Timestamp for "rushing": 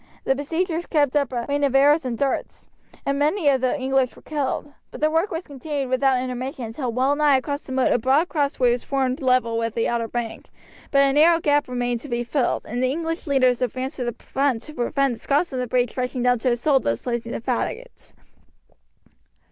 15.95-16.23